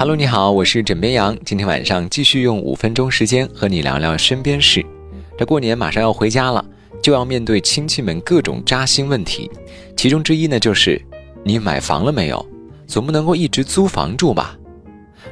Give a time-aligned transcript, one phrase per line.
[0.00, 1.36] Hello，你好，我是枕边羊。
[1.44, 4.86] 今天晚上继续用五分钟时间和你聊聊身边事。
[5.36, 6.64] 这过年马上要回家了，
[7.02, 9.50] 就要面对亲戚们各种扎心问题。
[9.96, 11.02] 其中之一呢，就是
[11.42, 12.46] 你买房了没有？
[12.86, 14.56] 总不能够一直租房住吧？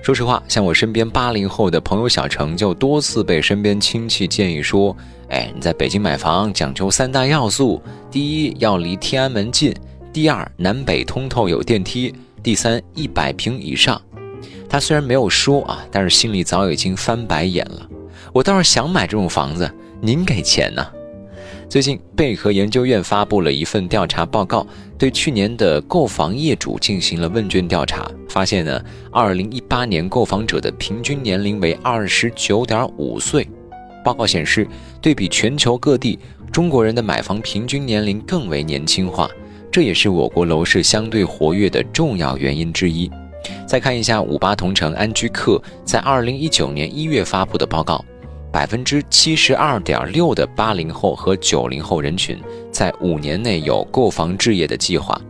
[0.00, 4.96] 说实话，像我身边八零后的朋友小程，就多次被身边亲戚建议说
[5.28, 9.74] ：“哎，你在北京买房讲究三大要素，第一要离天安门近，
[10.10, 14.00] 第二南北通透有电梯，第三一百平以上。”
[14.74, 17.88] 他虽然没有说啊，但是心里早已经翻白眼了。
[18.32, 20.84] 我倒是想买这种房子，您给钱呢？
[21.68, 24.66] 最近贝壳研究院发布了一份调查报告，
[24.98, 33.48] 对去年的购房业主进行了问卷调查，发现呢，二零一八年购房者的平均年龄为二十九点五岁。
[34.04, 34.66] 报告显示，
[35.00, 36.18] 对比全球各地，
[36.50, 39.30] 中国人的买房平均年龄更为年轻化，
[39.70, 43.08] 这也是我国楼市相对活跃的重要原因之一。
[43.66, 48.04] 再看一下五八同城安居客在二零一九年一月发布的报告，
[48.52, 55.20] 百分之七十二点六的八零后和九零后人群在五年内有购房置业的计划。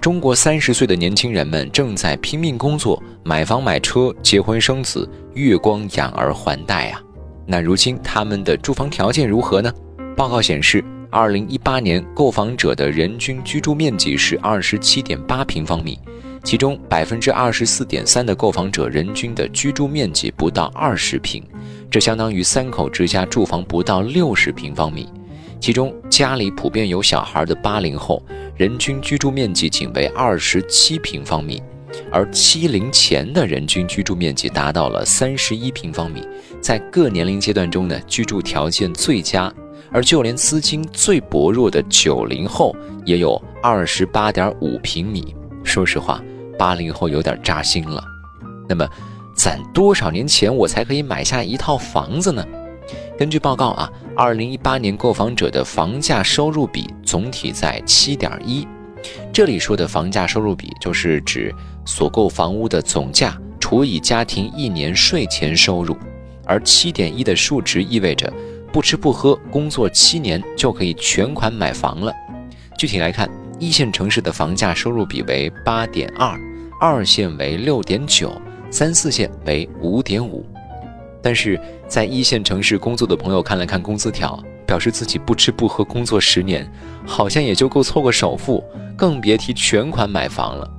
[0.00, 7.00] 中国三十岁的年轻人们正在拼命工作，买房买车，结婚生子，月光养儿还贷啊！
[7.46, 9.72] 那如今他们的住房条件如何呢？
[10.16, 15.98] 报告显示，二零一八年购房者的人均居住面积是二十七点八平方米。
[16.44, 21.42] 其中百分之二十四点三的购房者人均的居住面积不到二十平，
[21.90, 25.08] 这相当于三口之家住房不到六十平方米。
[25.60, 28.22] 其中家里普遍有小孩的八零后，
[28.56, 31.60] 人均居住面积仅为二十七平方米，
[32.12, 36.26] 而七零前的人均居住面积达到了三十一平方米。
[36.60, 39.52] 在各年龄阶段中呢，居住条件最佳，
[39.90, 45.34] 而就连资金最薄弱的九零后也有二十八点五平米。
[45.68, 46.20] 说实话。
[46.58, 48.02] 八零后有点扎心了，
[48.68, 48.84] 那么
[49.36, 52.44] 攒多少年钱我才可以买下一套房子呢？
[53.16, 58.66] 根据报告啊，二零一八年购房者的房价收入比总体在七点一。
[59.32, 61.54] 这里说的房价收入比，就是指
[61.84, 65.96] 所购房屋的总价除以家庭一年税前收入，
[66.44, 68.32] 而七点一的数值意味着
[68.72, 72.12] 不吃不喝工作七年就可以全款买房了。
[72.76, 76.38] 具体来看，一线城市的房价收入比为八点二。
[76.80, 80.46] 二线为六点九，三四线为五点五，
[81.20, 86.70] 但是在一线城市工作的朋友看了看工资条，表示自己不吃不喝工作十年，
[87.04, 88.62] 好像也就够凑个首付，
[88.96, 90.70] 更别提全款买房了。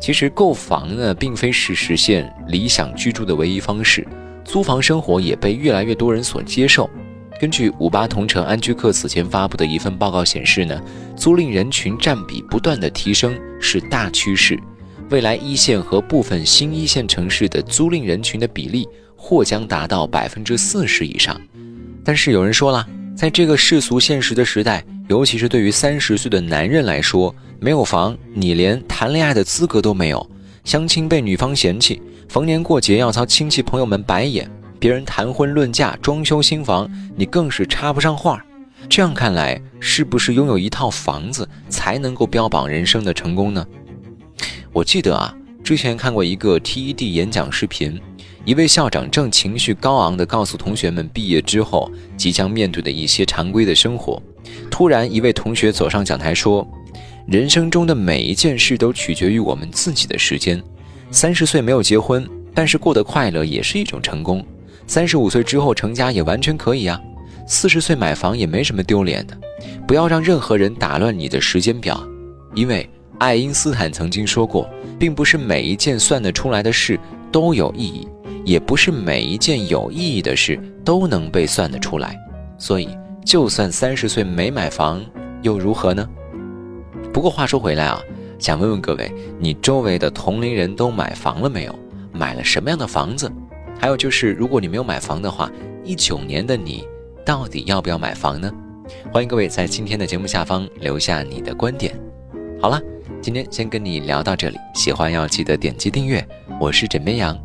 [0.00, 4.06] 其实购房呢，并非是实现理想居住的唯一方式，
[4.44, 6.88] 租房生活也被越来越多人所接受。
[7.40, 10.80] 根据五八同城安居客此前发布的一份报告显示呢，
[11.16, 14.58] 租赁人群占比不断的提升是大趋势。
[15.10, 21.40] 未来一线和部分新一线城市的租赁人群的比例或将达到百分之四十以上，
[22.04, 30.28] 但是有人说了，在这个世俗现实的时代，尤其是对于三十岁的男人来说，没有房，你连谈恋爱的资格都没有，
[30.64, 38.44] 相亲被女方嫌弃，逢年过节要遭亲戚朋友们白眼，别人谈婚论嫁、装修新房，你更是插不上话。
[38.88, 43.66] 这样看来，是不是拥有一套房子才能够标榜人生的成功呢？
[44.72, 48.00] 我记得啊，之前看过一个 TED 演讲视频，
[48.44, 54.22] 一位校长正情绪高昂地告诉同学们毕业之后即将面对的一些常规的生活。
[54.70, 56.66] 突然，一位同学走上讲台说
[57.26, 60.62] ：“人生中的每一件事都取决于我们自己的时间。
[61.10, 64.44] 三十岁没有结婚，但是过得快乐也是一种成功。
[64.86, 67.00] 三十五岁之后成家也完全可以啊。
[67.46, 69.36] 四十岁买房也没什么丢脸的。
[69.86, 72.02] 不要让任何人打乱你的时间表，
[72.54, 74.68] 因为。”爱因斯坦曾经说过，
[74.98, 77.00] 并不是每一件算得出来的事
[77.32, 78.06] 都有意义，
[78.44, 82.14] 也不是每一件有意义的事都能被算得出来。
[82.58, 82.90] 所以，
[83.24, 85.02] 就算三十岁没买房
[85.40, 86.06] 又如何呢？
[87.10, 87.98] 不过话说回来啊，
[88.38, 91.74] 想问问各位，你周围的同龄人都买房了没有？
[92.12, 93.32] 买了什么样的房子？
[93.80, 95.50] 还有就是，如果你没有买房的话，
[95.82, 96.86] 一九年的你
[97.26, 98.50] 到底要不要买房呢？
[99.12, 101.94] 欢迎各位在今天的节目下方留下你的观点。
[102.62, 102.80] 好了。
[103.22, 106.24] 今天先跟你聊到这里，喜欢要记得点击订阅。
[106.60, 107.36] 我是枕边羊，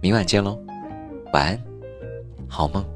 [0.00, 0.56] 明晚见喽，
[1.32, 1.60] 晚安，
[2.46, 2.93] 好梦。